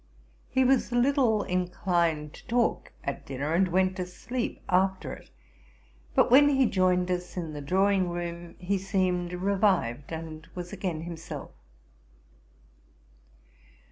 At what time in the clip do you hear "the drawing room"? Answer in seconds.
7.53-8.55